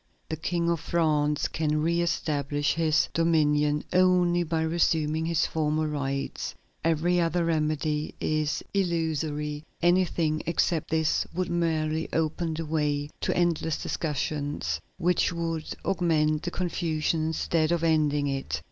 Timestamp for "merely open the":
11.51-12.65